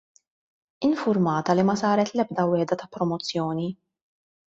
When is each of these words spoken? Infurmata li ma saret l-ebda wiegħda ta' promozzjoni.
Infurmata 0.87 1.57
li 1.59 1.67
ma 1.69 1.77
saret 1.83 2.15
l-ebda 2.17 2.49
wiegħda 2.55 2.81
ta' 2.83 2.93
promozzjoni. 2.99 3.73